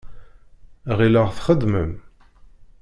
[0.97, 1.91] Ɣileɣ txeddmem.